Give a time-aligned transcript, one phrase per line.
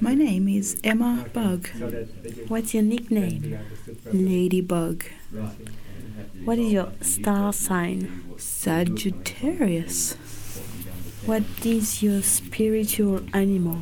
[0.00, 1.68] My name is Emma Bug,
[2.48, 3.58] What's your nickname?
[4.12, 5.04] Ladybug,
[6.44, 8.22] What is your star sign?
[8.38, 10.14] Sagittarius,
[11.26, 13.80] What is your spiritual animal?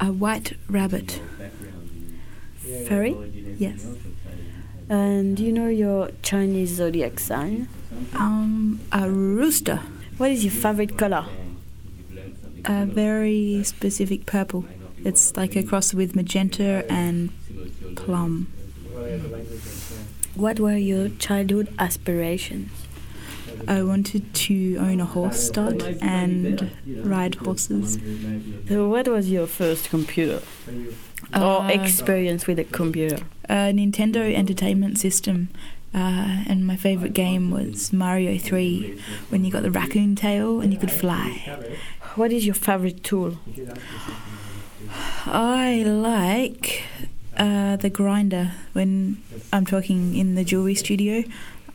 [0.00, 1.20] a white rabbit.
[2.86, 3.14] Furry?
[3.58, 3.86] Yes.
[4.88, 7.68] And do you know your Chinese zodiac sign?
[8.14, 9.80] Um, a rooster,
[10.18, 11.26] What is your favorite color?
[12.64, 14.64] a very specific purple.
[15.04, 17.30] It's like a cross with magenta and
[17.96, 18.48] plum.
[20.34, 22.70] What were your childhood aspirations?
[23.68, 26.70] I wanted to own a horse stud and
[27.04, 27.98] ride horses.
[28.68, 30.40] So what was your first computer
[31.34, 33.18] or Uh, experience with a computer?
[33.48, 35.48] a Nintendo Entertainment System.
[35.94, 38.96] Uh, and my favourite game was Mario 3
[39.28, 41.28] when you got the raccoon tail and you could fly.
[42.16, 43.36] What is your favorite tool?
[45.26, 46.82] I like
[47.36, 51.24] uh, the grinder when I'm talking in the jewelry studio.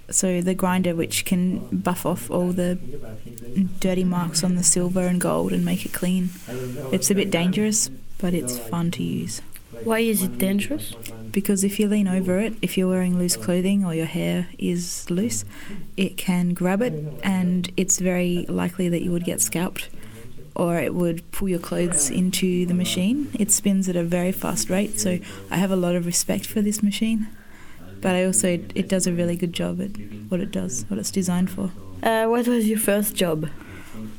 [0.10, 2.78] So the grinder which can buff off all the
[3.80, 6.30] dirty marks on the silver and gold and make it clean.
[6.92, 9.42] It's a bit dangerous, but it's fun to use.
[9.84, 10.94] Why is it dangerous?
[11.32, 15.10] Because if you lean over it, if you're wearing loose clothing or your hair is
[15.10, 15.44] loose,
[15.98, 19.90] it can grab it and it's very likely that you would get scalped
[20.58, 23.30] or it would pull your clothes into the machine.
[23.40, 25.20] It spins at a very fast rate, so
[25.52, 27.28] I have a lot of respect for this machine.
[28.02, 29.92] But I also, it does a really good job at
[30.30, 31.72] what it does, what it's designed for.
[32.02, 33.50] Uh, what was your first job?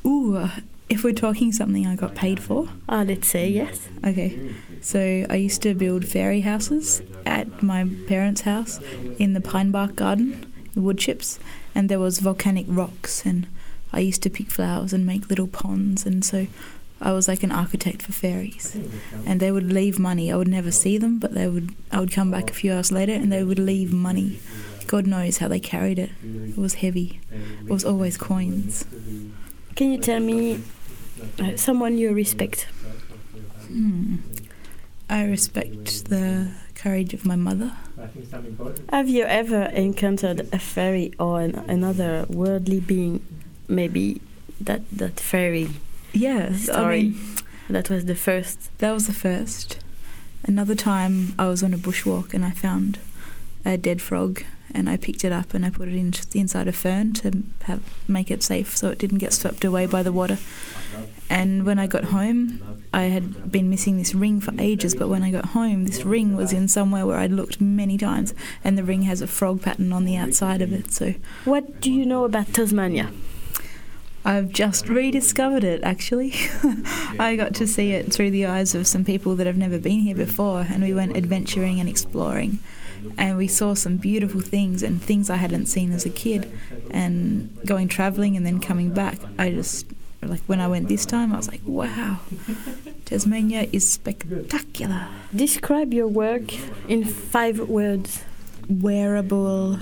[0.04, 0.50] Ooh, uh,
[0.88, 3.88] if we're talking something I got paid for, Ah, let's say yes.
[4.04, 8.80] Okay, so I used to build fairy houses at my parents' house
[9.18, 11.38] in the pine bark garden, the wood chips,
[11.74, 13.46] and there was volcanic rocks, and
[13.92, 16.46] I used to pick flowers and make little ponds, and so
[17.00, 18.76] I was like an architect for fairies.
[19.26, 20.32] And they would leave money.
[20.32, 21.74] I would never see them, but they would.
[21.92, 24.40] I would come back a few hours later, and they would leave money.
[24.86, 26.10] God knows how they carried it.
[26.22, 27.20] It was heavy.
[27.60, 28.84] It was always coins.
[29.76, 30.62] Can you tell me
[31.38, 32.66] uh, someone you respect?
[33.66, 34.16] Hmm.
[35.10, 37.72] I respect the courage of my mother.
[38.90, 43.24] Have you ever encountered a fairy or an, another worldly being?
[43.68, 44.20] Maybe
[44.60, 45.68] that that fairy
[46.12, 47.20] Yes, I mean,
[47.68, 48.70] that was the first.
[48.78, 49.78] that was the first.
[50.44, 52.98] Another time, I was on a bushwalk and I found
[53.64, 54.42] a dead frog,
[54.72, 57.82] and I picked it up and I put it in inside a fern to have,
[58.08, 60.38] make it safe so it didn't get swept away by the water.
[61.28, 62.62] And when I got home,
[62.92, 66.36] I had been missing this ring for ages, but when I got home, this ring
[66.36, 68.32] was in somewhere where I'd looked many times,
[68.64, 70.90] and the ring has a frog pattern on the outside of it.
[70.92, 71.14] So
[71.44, 73.10] What do you know about Tasmania?
[74.24, 76.34] I've just rediscovered it actually.
[77.18, 80.00] I got to see it through the eyes of some people that have never been
[80.00, 82.58] here before, and we went adventuring and exploring.
[83.16, 86.50] And we saw some beautiful things and things I hadn't seen as a kid.
[86.90, 89.86] And going traveling and then coming back, I just,
[90.20, 92.18] like when I went this time, I was like, wow,
[93.04, 95.06] Tasmania is spectacular.
[95.34, 96.52] Describe your work
[96.88, 98.24] in five words.
[98.68, 99.78] Wearable,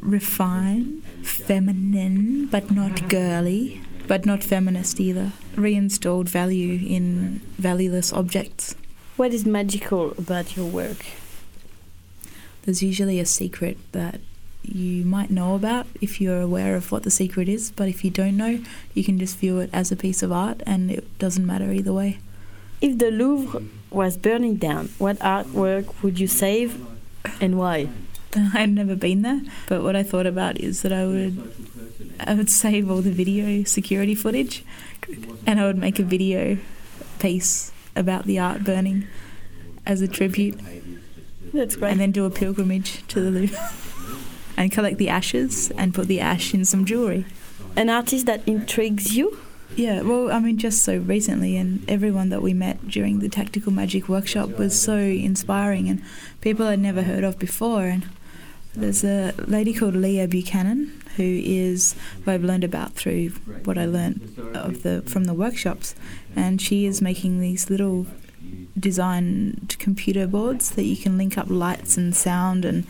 [0.00, 3.08] refined, feminine, but not uh-huh.
[3.08, 5.32] girly, but not feminist either.
[5.56, 8.74] Reinstalled value in valueless objects.
[9.16, 11.04] What is magical about your work?
[12.62, 14.20] There's usually a secret that
[14.62, 18.10] you might know about if you're aware of what the secret is, but if you
[18.10, 18.60] don't know,
[18.94, 21.92] you can just view it as a piece of art and it doesn't matter either
[21.92, 22.18] way.
[22.80, 26.84] If the Louvre was burning down, what artwork would you save
[27.40, 27.88] and why?
[28.54, 31.52] I'd never been there, but what I thought about is that I would
[32.20, 34.64] I would save all the video security footage
[35.46, 36.58] and I would make a video
[37.18, 39.06] piece about the art burning
[39.84, 40.58] as a tribute
[41.52, 41.92] That's great.
[41.92, 43.58] and then do a pilgrimage to the Louvre
[44.56, 47.26] and collect the ashes and put the ash in some jewelry.
[47.76, 49.38] An artist that intrigues you?
[49.74, 53.72] Yeah, well, I mean, just so recently, and everyone that we met during the Tactical
[53.72, 56.02] Magic workshop was so inspiring, and
[56.40, 57.84] people I'd never heard of before.
[57.84, 58.06] And
[58.76, 61.94] there's a lady called Leah Buchanan who is
[62.24, 63.30] who I've learned about through
[63.64, 65.94] what I learned of the from the workshops,
[66.34, 68.06] and she is making these little
[68.78, 72.86] designed computer boards that you can link up lights and sound and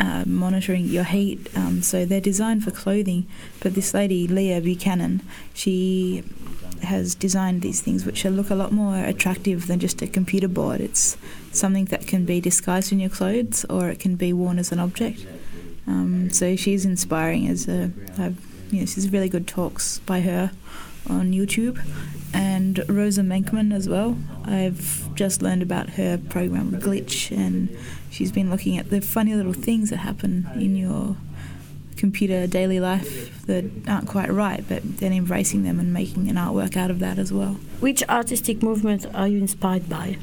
[0.00, 1.48] uh, monitoring your heat.
[1.56, 3.26] Um, so they're designed for clothing.
[3.60, 6.24] But this lady, Leah Buchanan, she
[6.82, 10.80] has designed these things which look a lot more attractive than just a computer board.
[10.80, 11.16] It's
[11.52, 14.78] something that can be disguised in your clothes or it can be worn as an
[14.78, 15.26] object.
[15.86, 18.40] Um, so she's inspiring as a, I've,
[18.70, 20.52] you know, she's really good talks by her
[21.08, 21.80] on YouTube.
[22.32, 24.16] And Rosa Menkman as well.
[24.44, 27.76] I've just learned about her program Glitch, and
[28.10, 31.16] she's been looking at the funny little things that happen in your
[31.96, 36.76] computer daily life that aren't quite right, but then embracing them and making an artwork
[36.76, 37.56] out of that as well.
[37.78, 40.18] Which artistic movement are you inspired by?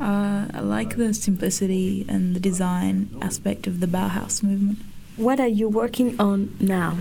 [0.00, 4.78] Uh, I like the simplicity and the design aspect of the Bauhaus movement.
[5.16, 6.98] What are you working on now?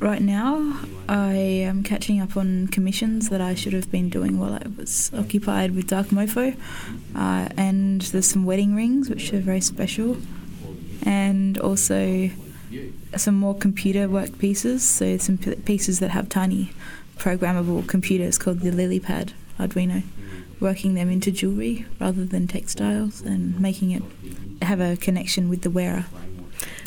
[0.00, 0.78] Right now,
[1.08, 5.10] I am catching up on commissions that I should have been doing while I was
[5.12, 6.56] occupied with Dark Mofo.
[7.16, 10.16] Uh, and there's some wedding rings, which are very special.
[11.02, 12.30] And also
[13.16, 16.70] some more computer work pieces, so some p- pieces that have tiny
[17.16, 20.04] programmable computers called the LilyPad Arduino,
[20.60, 24.02] working them into jewelry rather than textiles and making it
[24.62, 26.06] have a connection with the wearer,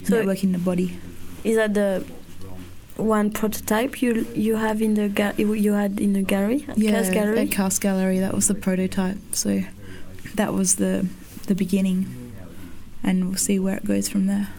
[0.04, 0.98] So- networking the body.
[1.44, 2.06] Is that the
[2.98, 6.92] one prototype you you have in the ga- you had in the gallery at Yeah,
[6.92, 7.40] Cast Gallery?
[7.40, 9.18] at Cast Gallery, that was the prototype.
[9.34, 9.64] So
[10.36, 11.08] that was the
[11.48, 12.06] the beginning,
[13.04, 14.50] and we'll see where it goes from there.